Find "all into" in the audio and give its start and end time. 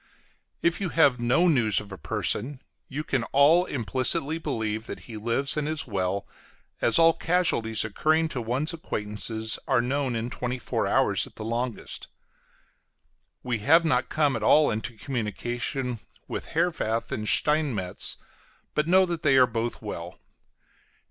14.41-14.97